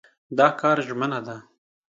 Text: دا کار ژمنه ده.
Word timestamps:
دا 0.37 0.47
کار 0.59 0.77
ژمنه 0.87 1.19
ده. 1.27 1.35